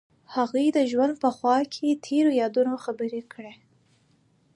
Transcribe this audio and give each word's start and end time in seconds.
هغوی 0.35 0.67
د 0.71 0.79
ژوند 0.91 1.13
په 1.23 1.29
خوا 1.37 1.57
کې 1.73 1.99
تیرو 2.05 2.31
یادونو 2.41 2.73
خبرې 2.83 3.21
کړې. 3.33 3.53